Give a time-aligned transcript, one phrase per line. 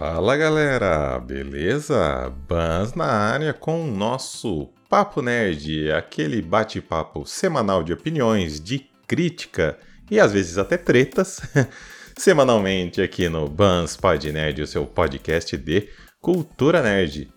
[0.00, 2.32] Fala galera, beleza?
[2.48, 9.78] Bans na área com o nosso Papo Nerd, aquele bate-papo semanal de opiniões, de crítica
[10.10, 11.42] e às vezes até tretas,
[12.16, 17.30] semanalmente aqui no Bans Pod Nerd, o seu podcast de cultura nerd.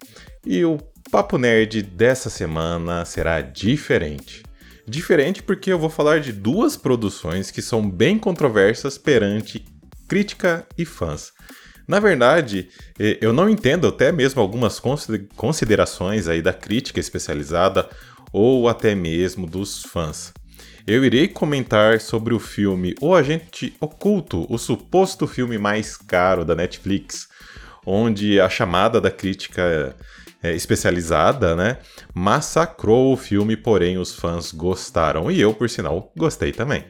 [0.45, 0.77] E o
[1.11, 4.41] Papo Nerd dessa semana será diferente.
[4.87, 9.65] Diferente porque eu vou falar de duas produções que são bem controversas perante
[10.07, 11.33] crítica e fãs.
[11.87, 12.69] Na verdade,
[13.19, 14.81] eu não entendo até mesmo algumas
[15.35, 17.89] considerações aí da crítica especializada
[18.31, 20.33] ou até mesmo dos fãs.
[20.85, 26.55] Eu irei comentar sobre o filme O Agente Oculto, o suposto filme mais caro da
[26.55, 27.29] Netflix,
[27.85, 29.95] onde a chamada da crítica
[30.41, 31.77] é, especializada, né,
[32.13, 36.83] massacrou o filme, porém os fãs gostaram e eu, por sinal, gostei também.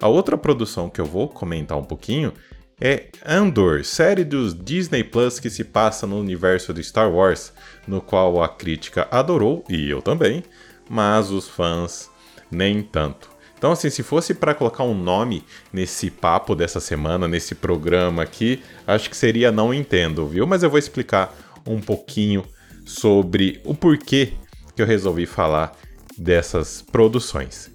[0.00, 2.32] A outra produção que eu vou comentar um pouquinho
[2.80, 7.52] é Andor, série dos Disney Plus que se passa no universo de Star Wars,
[7.86, 10.42] no qual a crítica adorou e eu também,
[10.88, 12.10] mas os fãs
[12.50, 13.30] nem tanto.
[13.56, 18.62] Então, assim, se fosse para colocar um nome nesse papo dessa semana, nesse programa aqui,
[18.86, 20.46] acho que seria Não Entendo, viu?
[20.46, 21.34] Mas eu vou explicar
[21.66, 22.44] um pouquinho
[22.84, 24.34] sobre o porquê
[24.74, 25.74] que eu resolvi falar
[26.18, 27.70] dessas produções.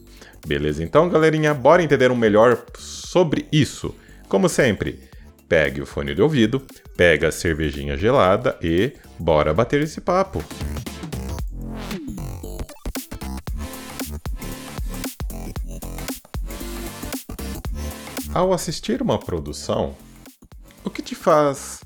[0.46, 0.84] Beleza?
[0.84, 3.96] Então, galerinha, bora entender um melhor sobre isso.
[4.32, 4.98] Como sempre,
[5.50, 6.66] pegue o fone de ouvido,
[6.96, 10.42] pega a cervejinha gelada e bora bater esse papo.
[18.34, 19.98] Ao assistir uma produção,
[20.82, 21.82] o que te faz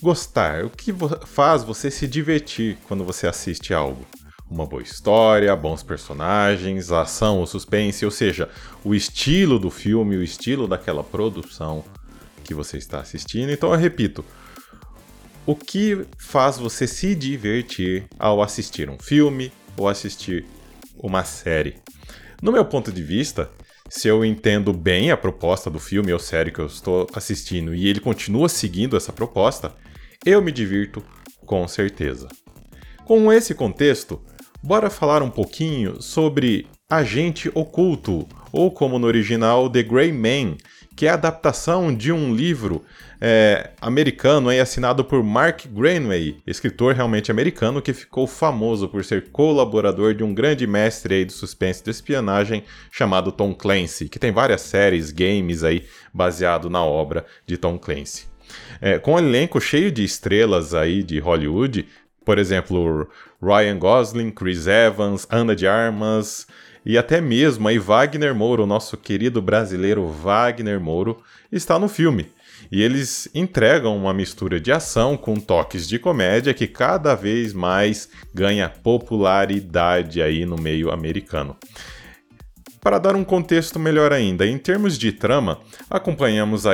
[0.00, 0.64] gostar?
[0.64, 0.94] O que
[1.26, 4.06] faz você se divertir quando você assiste algo?
[4.52, 8.50] Uma boa história, bons personagens, a ação, o suspense, ou seja,
[8.84, 11.82] o estilo do filme, o estilo daquela produção
[12.44, 13.50] que você está assistindo.
[13.50, 14.22] Então eu repito,
[15.46, 20.44] o que faz você se divertir ao assistir um filme ou assistir
[20.98, 21.76] uma série?
[22.42, 23.50] No meu ponto de vista,
[23.88, 27.88] se eu entendo bem a proposta do filme ou série que eu estou assistindo e
[27.88, 29.72] ele continua seguindo essa proposta,
[30.26, 31.02] eu me divirto
[31.46, 32.28] com certeza.
[33.06, 34.20] Com esse contexto,
[34.62, 40.56] bora falar um pouquinho sobre Agente Oculto, ou como no original The Grey Man,
[40.94, 42.84] que é a adaptação de um livro
[43.20, 49.30] é, americano aí, assinado por Mark Granway, escritor realmente americano que ficou famoso por ser
[49.30, 54.30] colaborador de um grande mestre aí do suspense de espionagem chamado Tom Clancy, que tem
[54.30, 58.30] várias séries, games aí baseado na obra de Tom Clancy.
[58.80, 61.86] É, com um elenco cheio de estrelas aí de Hollywood,
[62.24, 63.08] por exemplo,
[63.42, 66.46] Ryan Gosling, Chris Evans, Ana de Armas
[66.84, 71.14] e até mesmo aí Wagner Moura, o nosso querido brasileiro Wagner Moura,
[71.50, 72.30] está no filme.
[72.70, 78.08] E eles entregam uma mistura de ação com toques de comédia que cada vez mais
[78.34, 81.56] ganha popularidade aí no meio americano.
[82.80, 86.72] Para dar um contexto melhor ainda, em termos de trama, acompanhamos a,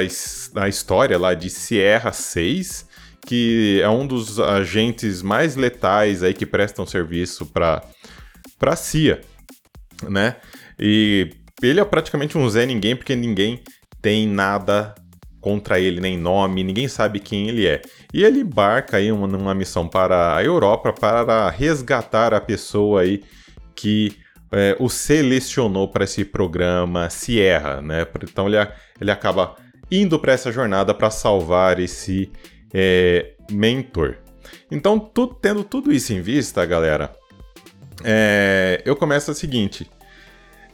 [0.55, 2.88] a história lá de Sierra 6,
[3.29, 7.83] que é um dos agentes mais letais aí que prestam serviço para
[8.59, 9.21] para CIA,
[10.09, 10.37] né?
[10.81, 13.63] E ele é praticamente um Zé ninguém porque ninguém
[14.01, 14.95] tem nada
[15.43, 17.83] contra ele, nem nome, ninguém sabe quem ele é.
[18.15, 23.23] E ele embarca aí uma, numa missão para a Europa para resgatar a pessoa aí
[23.77, 24.17] que
[24.51, 28.07] é, o selecionou para esse programa Sierra, né?
[28.23, 28.57] Então ele,
[28.99, 29.55] ele acaba
[29.91, 32.33] indo para essa jornada para salvar esse
[32.73, 34.17] é, mentor.
[34.71, 37.15] Então, tu, tendo tudo isso em vista, galera,
[38.05, 39.89] é, eu começo o seguinte.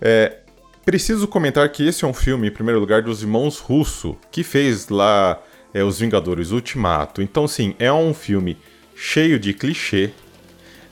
[0.00, 0.38] É,
[0.84, 4.88] preciso comentar que esse é um filme, em primeiro lugar, dos irmãos Russo, que fez
[4.88, 5.40] lá
[5.72, 7.22] é, Os Vingadores Ultimato.
[7.22, 8.56] Então, sim, é um filme
[8.94, 10.10] cheio de clichê.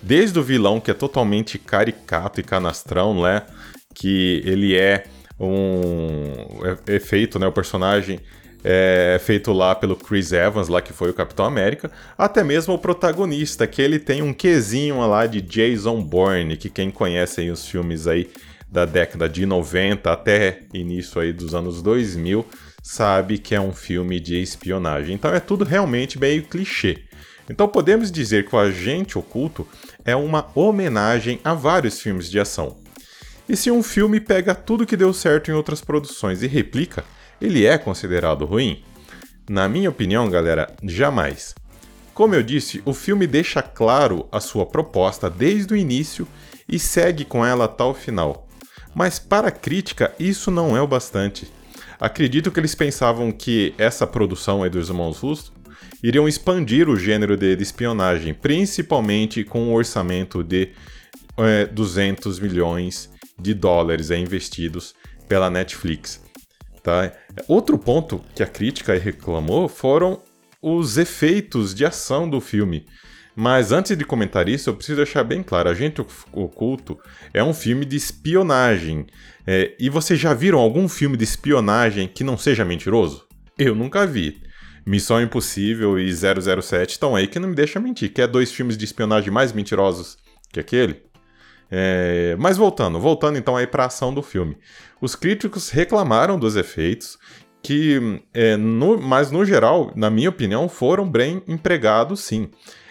[0.02, 3.42] Desde o vilão, que é totalmente caricato e canastrão, né?
[3.94, 5.04] Que ele é
[5.38, 6.32] um.
[6.86, 7.46] É, é feito, né?
[7.46, 8.18] O personagem
[8.64, 12.78] é, feito lá pelo Chris Evans, lá que foi o Capitão América, até mesmo o
[12.78, 17.66] protagonista, que ele tem um quesinho lá de Jason Bourne, que quem conhece aí os
[17.66, 18.30] filmes aí
[18.70, 22.46] da década de 90 até início aí dos anos 2000,
[22.82, 25.14] sabe que é um filme de espionagem.
[25.14, 27.00] Então é tudo realmente meio clichê.
[27.50, 29.66] Então podemos dizer que o Agente Oculto
[30.04, 32.76] é uma homenagem a vários filmes de ação.
[33.48, 37.04] E se um filme pega tudo que deu certo em outras produções e replica,
[37.42, 38.84] ele é considerado ruim?
[39.50, 41.54] Na minha opinião, galera, jamais.
[42.14, 46.26] Como eu disse, o filme deixa claro a sua proposta desde o início
[46.68, 48.46] e segue com ela até o final.
[48.94, 51.50] Mas para a crítica, isso não é o bastante.
[51.98, 55.52] Acredito que eles pensavam que essa produção aí dos irmãos Russo
[56.00, 60.70] iriam expandir o gênero de, espionagem, principalmente com um orçamento de
[61.36, 64.94] é, 200 milhões de dólares é, investidos
[65.28, 66.21] pela Netflix.
[66.82, 67.12] Tá?
[67.46, 70.20] Outro ponto que a crítica reclamou foram
[70.60, 72.86] os efeitos de ação do filme.
[73.34, 76.98] Mas antes de comentar isso, eu preciso deixar bem claro: Agente Oculto
[77.32, 79.06] é um filme de espionagem.
[79.46, 83.26] É, e vocês já viram algum filme de espionagem que não seja mentiroso?
[83.58, 84.42] Eu nunca vi.
[84.84, 88.12] Missão Impossível e 007 estão aí que não me deixa mentir.
[88.12, 90.18] Quer dois filmes de espionagem mais mentirosos
[90.52, 91.02] que aquele?
[91.74, 94.58] É, mas voltando, voltando então aí para a ação do filme.
[95.00, 97.18] Os críticos reclamaram dos efeitos,
[97.62, 102.50] que, é, no, mas no geral, na minha opinião, foram bem empregados sim.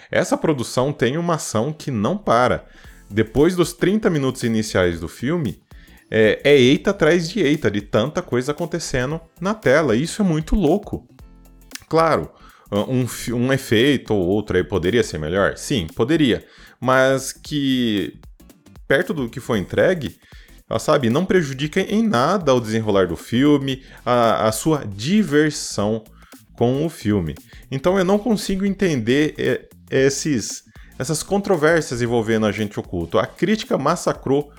[0.09, 2.65] Essa produção tem uma ação que não para.
[3.07, 5.61] Depois dos 30 minutos iniciais do filme,
[6.09, 9.95] é, é eita atrás de eita, de tanta coisa acontecendo na tela.
[9.95, 11.07] Isso é muito louco.
[11.87, 12.31] Claro,
[12.71, 13.05] um,
[13.35, 15.55] um efeito ou outro aí poderia ser melhor?
[15.55, 16.43] Sim, poderia.
[16.79, 18.19] Mas que
[18.91, 20.17] perto do que foi entregue,
[20.77, 26.03] sabe, não prejudica em nada o desenrolar do filme, a, a sua diversão
[26.57, 27.33] com o filme.
[27.71, 30.65] Então eu não consigo entender é, esses,
[30.99, 33.17] essas controvérsias envolvendo Agente Oculto.
[33.17, 34.51] A crítica massacrou,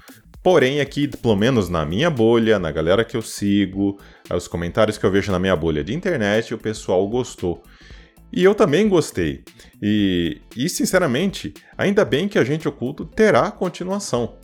[0.43, 4.01] porém aqui, pelo menos na minha bolha, na galera que eu sigo,
[4.35, 7.63] os comentários que eu vejo na minha bolha de internet, o pessoal gostou.
[8.33, 9.45] E eu também gostei.
[9.81, 14.37] E, e sinceramente, ainda bem que Agente Oculto terá continuação.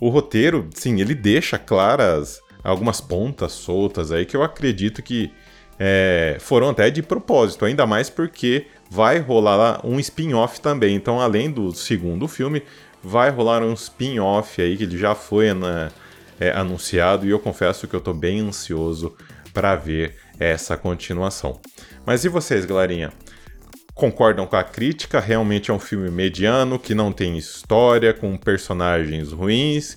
[0.00, 5.30] O roteiro, sim, ele deixa claras algumas pontas soltas aí que eu acredito que
[5.78, 10.96] é, foram até de propósito, ainda mais porque vai rolar um spin-off também.
[10.96, 12.62] Então, além do segundo filme,
[13.02, 15.90] vai rolar um spin-off aí que ele já foi né,
[16.40, 19.14] é, anunciado e eu confesso que eu tô bem ansioso
[19.52, 21.60] para ver essa continuação.
[22.04, 23.12] Mas e vocês, galerinha?
[23.96, 29.32] Concordam com a crítica, realmente é um filme mediano, que não tem história, com personagens
[29.32, 29.96] ruins,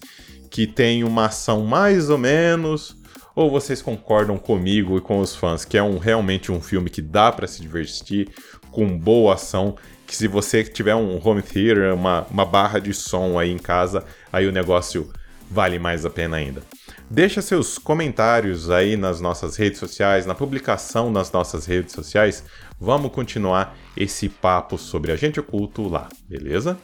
[0.49, 2.95] que tem uma ação mais ou menos,
[3.35, 7.01] ou vocês concordam comigo e com os fãs que é um, realmente um filme que
[7.01, 8.29] dá para se divertir,
[8.71, 9.75] com boa ação,
[10.07, 14.05] que se você tiver um home theater, uma, uma barra de som aí em casa,
[14.31, 15.11] aí o negócio
[15.51, 16.63] vale mais a pena ainda.
[17.09, 22.43] Deixa seus comentários aí nas nossas redes sociais, na publicação nas nossas redes sociais,
[22.81, 26.79] Vamos continuar esse papo sobre agente oculto lá, beleza?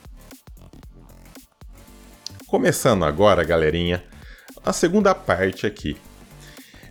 [2.47, 4.03] Começando agora, galerinha,
[4.63, 5.95] a segunda parte aqui.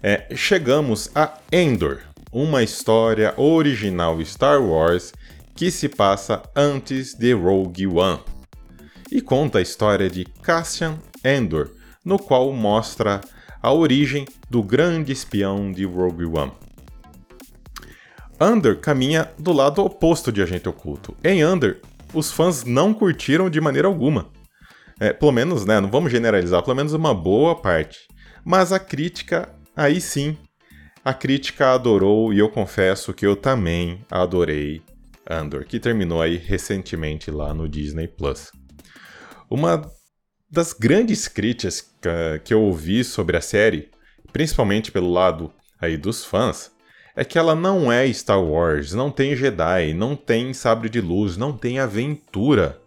[0.02, 2.00] É, chegamos a Endor,
[2.32, 5.12] uma história original Star Wars
[5.54, 8.20] que se passa antes de Rogue One
[9.12, 11.72] e conta a história de Cassian Endor,
[12.02, 13.20] no qual mostra
[13.62, 16.63] a origem do grande espião de Rogue One.
[18.40, 21.16] Under caminha do lado oposto de Agente Oculto.
[21.22, 21.80] Em Under,
[22.12, 24.30] os fãs não curtiram de maneira alguma.
[25.00, 27.98] É, pelo menos, né, não vamos generalizar, pelo menos uma boa parte.
[28.44, 30.36] Mas a crítica, aí sim,
[31.04, 34.82] a crítica adorou e eu confesso que eu também adorei
[35.28, 38.50] Andor, que terminou aí recentemente lá no Disney Plus.
[39.50, 39.82] Uma
[40.50, 41.90] das grandes críticas
[42.44, 43.90] que eu ouvi sobre a série,
[44.32, 46.70] principalmente pelo lado aí dos fãs,
[47.16, 51.36] é que ela não é Star Wars, não tem Jedi, não tem sabre de luz,
[51.36, 52.80] não tem aventura.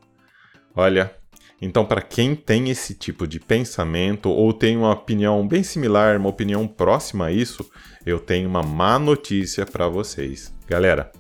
[0.76, 1.14] Olha,
[1.62, 6.30] então para quem tem esse tipo de pensamento ou tem uma opinião bem similar, uma
[6.30, 7.70] opinião próxima a isso,
[8.06, 10.54] eu tenho uma má notícia para vocês.
[10.68, 11.12] Galera,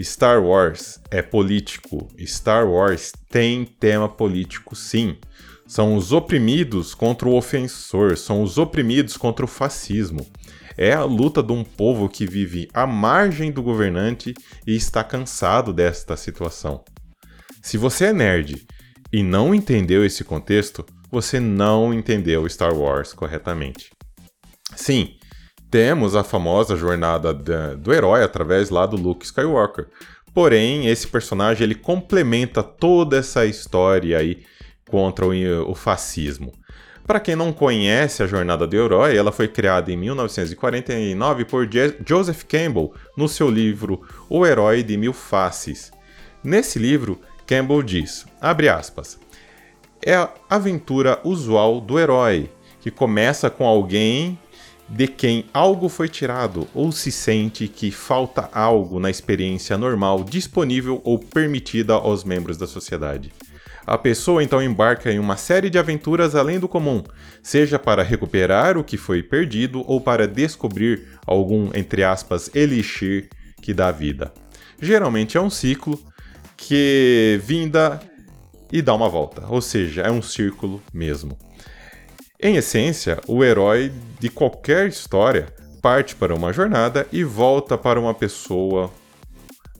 [0.00, 2.08] Star Wars é político.
[2.26, 5.16] Star Wars tem tema político, sim.
[5.66, 10.26] São os oprimidos contra o ofensor, são os oprimidos contra o fascismo.
[10.76, 14.34] É a luta de um povo que vive à margem do governante
[14.66, 16.84] e está cansado desta situação.
[17.62, 18.66] Se você é nerd
[19.12, 23.90] e não entendeu esse contexto, você não entendeu Star Wars corretamente.
[24.74, 25.16] Sim,
[25.70, 29.88] temos a famosa jornada do herói através lá do Luke Skywalker.
[30.34, 34.44] Porém, esse personagem ele complementa toda essa história aí
[34.88, 36.52] contra o, o fascismo.
[37.06, 41.68] Para quem não conhece a jornada do herói, ela foi criada em 1949 por
[42.04, 45.92] Joseph Campbell no seu livro O Herói de Mil Faces.
[46.42, 49.20] Nesse livro, Campbell diz, aspas,
[50.04, 54.36] é a aventura usual do herói, que começa com alguém
[54.88, 61.00] de quem algo foi tirado ou se sente que falta algo na experiência normal disponível
[61.04, 63.32] ou permitida aos membros da sociedade.
[63.86, 67.04] A pessoa então embarca em uma série de aventuras além do comum,
[67.40, 73.28] seja para recuperar o que foi perdido ou para descobrir algum, entre aspas, elixir
[73.62, 74.32] que dá vida.
[74.80, 75.98] geralmente é um ciclo
[76.56, 78.00] que vinda
[78.72, 81.38] e dá uma volta, ou seja, é um círculo mesmo.
[82.40, 85.46] Em essência, o herói de qualquer história
[85.80, 88.90] parte para uma jornada e volta para uma pessoa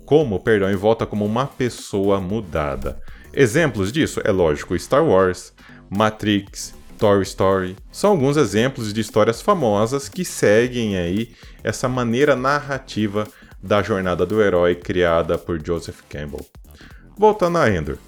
[0.04, 3.02] como, perdão, e volta como uma pessoa mudada.
[3.38, 5.52] Exemplos disso é lógico Star Wars,
[5.90, 13.28] Matrix, Toy Story, são alguns exemplos de histórias famosas que seguem aí essa maneira narrativa
[13.62, 16.46] da jornada do herói criada por Joseph Campbell.
[17.14, 17.98] Voltando a Ender.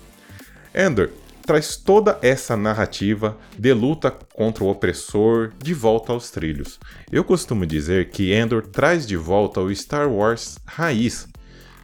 [0.74, 1.10] Ender
[1.44, 6.80] traz toda essa narrativa de luta contra o opressor de volta aos trilhos.
[7.12, 11.28] Eu costumo dizer que Endor traz de volta o Star Wars raiz,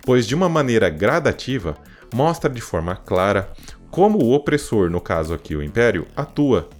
[0.00, 1.76] pois de uma maneira gradativa
[2.14, 3.52] mostra de forma clara
[3.90, 6.70] como o opressor, no caso aqui o Império, atua.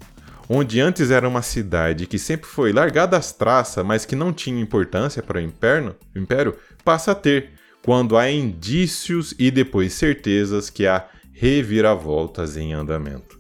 [0.49, 4.63] Onde antes era uma cidade que sempre foi largada às traças, mas que não tinha
[4.63, 7.51] importância para o Império, o Império passa a ter,
[7.83, 13.39] quando há indícios e depois certezas que há reviravoltas em andamento.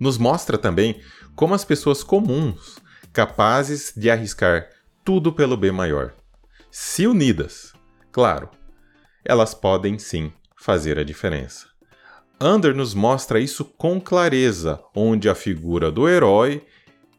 [0.00, 1.00] Nos mostra também
[1.34, 2.78] como as pessoas comuns,
[3.12, 4.68] capazes de arriscar
[5.04, 6.14] tudo pelo bem maior,
[6.70, 7.72] se unidas,
[8.10, 8.48] claro,
[9.24, 11.66] elas podem sim fazer a diferença.
[12.40, 16.62] Under nos mostra isso com clareza, onde a figura do herói,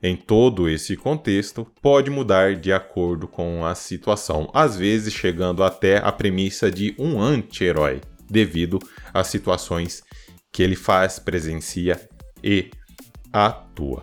[0.01, 5.97] em todo esse contexto, pode mudar de acordo com a situação, às vezes chegando até
[5.97, 8.79] a premissa de um anti-herói, devido
[9.13, 10.01] às situações
[10.51, 11.99] que ele faz, presencia
[12.41, 12.69] e
[13.33, 14.01] atua.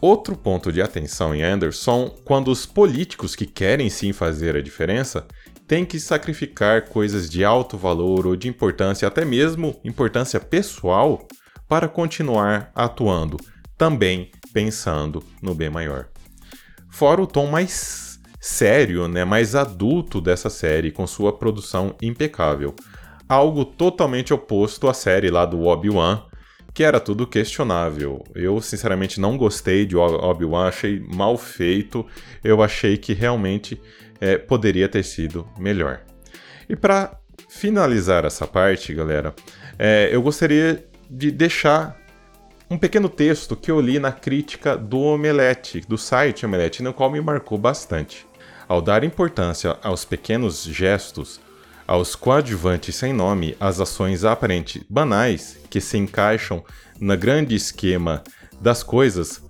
[0.00, 5.26] Outro ponto de atenção em Anderson quando os políticos que querem sim fazer a diferença
[5.66, 11.26] têm que sacrificar coisas de alto valor ou de importância, até mesmo importância pessoal,
[11.68, 13.38] para continuar atuando,
[13.76, 16.08] também pensando no bem maior.
[16.90, 22.74] Fora o tom mais sério, né, mais adulto dessa série, com sua produção impecável.
[23.26, 26.22] Algo totalmente oposto à série lá do Obi-Wan,
[26.74, 28.24] que era tudo questionável.
[28.34, 32.04] Eu, sinceramente, não gostei de Obi-Wan, achei mal feito.
[32.42, 33.80] Eu achei que realmente
[34.20, 36.00] é, poderia ter sido melhor.
[36.68, 37.16] E para
[37.48, 39.32] finalizar essa parte, galera,
[39.78, 41.96] é, eu gostaria de deixar
[42.68, 47.08] um pequeno texto que eu li na crítica do Omelete, do site Omelete, no qual
[47.08, 48.26] me marcou bastante.
[48.66, 51.40] Ao dar importância aos pequenos gestos,
[51.86, 56.64] aos coadjuvantes sem nome, às ações aparentes banais que se encaixam
[57.00, 58.22] no grande esquema
[58.60, 59.42] das coisas,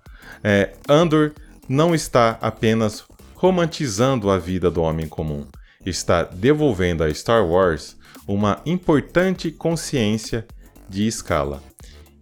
[0.42, 1.32] é, Andor
[1.68, 5.46] não está apenas romantizando a vida do homem comum,
[5.84, 10.46] está devolvendo a Star Wars uma importante consciência
[10.88, 11.62] de escala.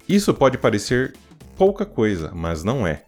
[0.09, 1.15] Isso pode parecer
[1.57, 3.05] pouca coisa, mas não é.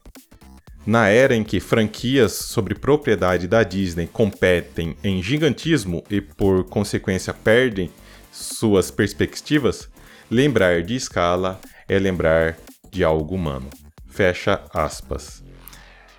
[0.86, 7.32] Na era em que franquias sobre propriedade da Disney competem em gigantismo e, por consequência,
[7.32, 7.90] perdem
[8.30, 9.88] suas perspectivas,
[10.30, 12.58] lembrar de escala é lembrar
[12.90, 13.70] de algo humano.
[14.08, 15.42] Fecha aspas.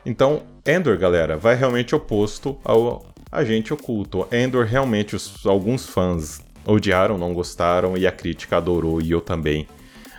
[0.04, 4.28] Então, Endor, galera, vai realmente oposto ao Agente Oculto.
[4.32, 9.68] Endor, realmente, os, alguns fãs odiaram, não gostaram, e a crítica adorou, e eu também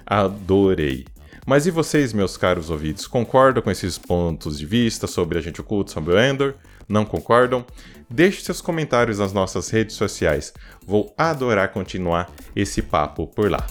[0.06, 1.04] adorei.
[1.46, 5.92] Mas e vocês, meus caros ouvintes, concordam com esses pontos de vista sobre Agente Oculto,
[5.92, 6.54] sobre o Endor?
[6.88, 7.64] Não concordam?
[8.10, 10.52] Deixe seus comentários nas nossas redes sociais.
[10.84, 13.64] Vou adorar continuar esse papo por lá.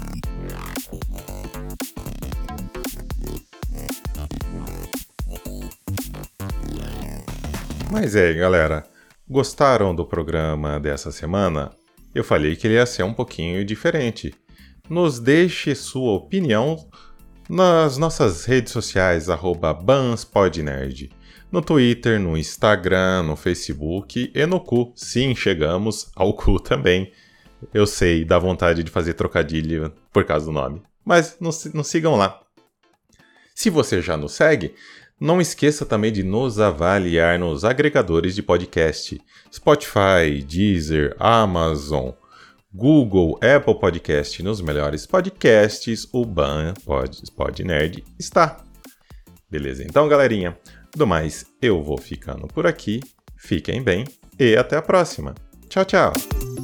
[7.91, 8.86] Mas é, galera,
[9.27, 11.74] gostaram do programa dessa semana?
[12.13, 14.34] Eu falei que ele ia ser um pouquinho diferente.
[14.89, 16.77] Nos deixe sua opinião
[17.50, 19.28] nas nossas redes sociais,
[19.84, 21.12] BansPodNerd.
[21.52, 24.92] No Twitter, no Instagram, no Facebook e no cu.
[24.96, 27.12] Sim, chegamos ao cu também.
[27.74, 30.82] Eu sei, dá vontade de fazer trocadilho por causa do nome.
[31.04, 32.42] Mas nos, nos sigam lá.
[33.54, 34.74] Se você já nos segue,
[35.20, 39.22] não esqueça também de nos avaliar nos agregadores de podcast:
[39.54, 42.10] Spotify, Deezer, Amazon,
[42.75, 48.58] Google, Apple Podcast, nos melhores podcasts, o Ban Pod, Pod Nerd está.
[49.50, 49.82] Beleza?
[49.82, 50.58] Então, galerinha,
[50.94, 53.00] do mais, eu vou ficando por aqui.
[53.38, 54.03] Fiquem bem
[54.38, 55.34] e até a próxima.
[55.70, 56.55] Tchau, tchau.